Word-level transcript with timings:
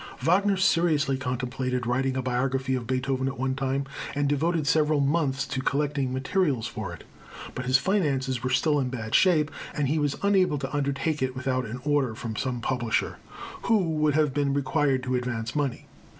Wagner 0.23 0.57
seriously 0.57 1.15
contemplated 1.15 1.85
writing 1.85 2.17
a 2.17 2.23
biography 2.23 2.73
of 2.73 2.87
Beethoven 2.87 3.27
at 3.27 3.37
one 3.37 3.53
time, 3.53 3.85
and 4.15 4.27
devoted 4.27 4.65
several 4.65 4.99
months 4.99 5.45
to 5.45 5.61
collecting 5.61 6.11
materials 6.11 6.65
for 6.65 6.91
it. 6.91 7.03
But 7.53 7.65
his 7.65 7.77
finances 7.77 8.41
were 8.41 8.49
still 8.49 8.79
in 8.79 8.89
bad 8.89 9.13
shape, 9.13 9.51
and 9.75 9.87
he 9.87 9.99
was 9.99 10.15
unable 10.23 10.57
to 10.57 10.75
undertake 10.75 11.21
it 11.21 11.35
without 11.35 11.65
an 11.67 11.81
order 11.83 12.15
from 12.15 12.35
some 12.35 12.61
publisher, 12.61 13.17
who 13.65 13.77
would 13.91 14.15
have 14.15 14.33
been 14.33 14.55
required 14.55 15.03
to 15.03 15.15
advance 15.15 15.55
money. 15.55 15.85